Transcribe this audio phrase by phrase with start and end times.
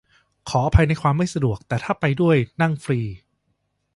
[0.49, 2.99] ขออภัยในความไม่สะดวก แต่ถ้าไปด้วยนั่งฟรี